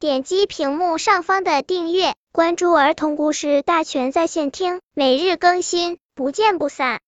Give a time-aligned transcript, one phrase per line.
[0.00, 7.00] 点击屏幕上方的订阅，关注儿童故事大全在线听，每日更新，不见不散。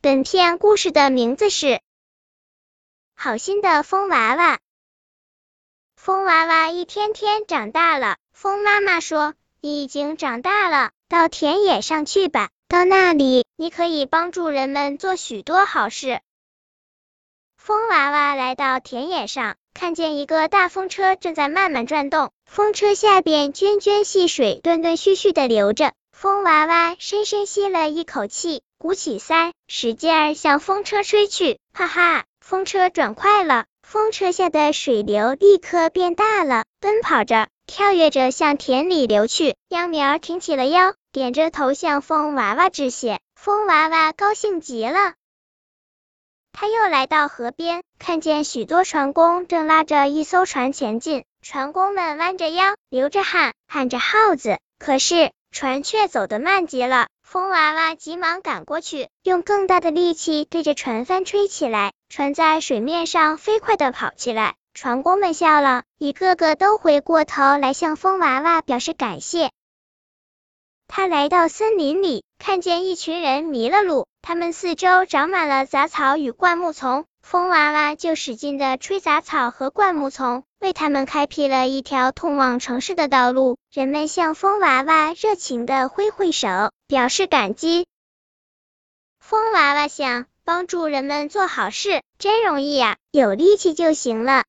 [0.00, 1.66] 本片故事的名字是
[3.14, 4.54] 《好心的风娃娃》。
[5.96, 16.22] 风娃娃一天天长大了，风妈妈说：“你已经长大了，到田野上去吧，到那里你可以帮助人们做许多好事。”
[17.66, 25.92] 风娃娃来到田野上，看见一个大风车正在慢慢转动，风车下边涓涓细水断断续续的流着。
[26.12, 31.58] 风娃娃深深吸了一口气，鼓起腮，使劲儿向风车吹去。
[31.72, 39.56] 哈哈，风车转快了，风车下的水流立刻变大了，奔跑着，跳跃着向田里流去。
[39.70, 43.20] 秧苗挺起了腰，点着头向风娃娃致谢。
[43.34, 45.14] 风娃娃高兴极了。
[46.56, 51.24] 他又来到河边，看见许多船工正拉着一艘船前进。
[51.42, 57.08] 船工们弯着腰，流着汗，喊着号子，可是船却走得慢极了。
[57.24, 64.54] 风娃娃急忙赶过去，用更大的力气对着船帆吹起来，船在水面上飞快的跑起来。
[64.74, 69.50] 船工们笑了，一个个都回过头来向风娃娃表示感谢。
[70.86, 83.56] 他来到森林里，看见一群人迷了路，他们四周长满了杂草与灌木丛，风娃娃就使劲的吹杂草和灌木丛，为他们开辟了一条通往城市的道路。
[83.72, 87.86] 人们向风娃娃热情的挥挥手，表示感激。
[89.20, 94.44] 风娃娃想，帮助人们做好事真容易啊，有力气就行了。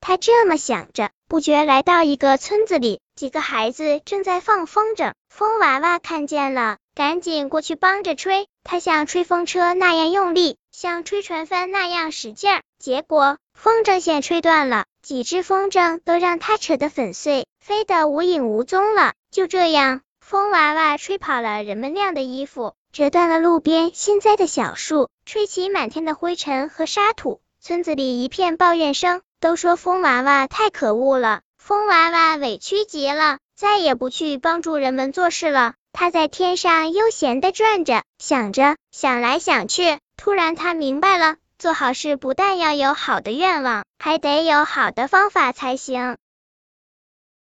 [0.00, 3.02] 他这么想着，不觉来到一个村子里。
[3.16, 8.48] 几个孩子正在放风筝，风娃娃看见了，赶紧过去帮着吹。
[8.64, 19.12] 他像吹风车那样用力，像吹船帆那样使劲儿，结果风筝线吹断了，几只风筝都让他扯得粉碎，飞得无影无踪了。
[19.30, 27.40] 就这样，风娃娃吹跑了人们晾的衣服，折断了路边新栽的小树，吹起满天的灰尘和沙土。
[27.60, 31.42] 村子里一片抱怨声，都说风娃娃太可恶了。
[31.66, 35.72] 风娃娃委屈极了，再也不去帮助人们做事了。
[35.94, 46.18] 他在天上悠闲的转着，想着，想来想去，突然他明白了，做好事不但要有好的愿望，还得有好的方法才行。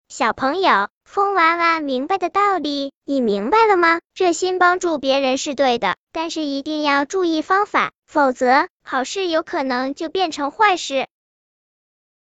[0.07, 4.01] 小朋友，风娃娃明白的道理，你明白了吗？
[4.13, 11.07] 热心帮助别人是对的，但是一定要注意方法，否则好事有可能就变成坏事。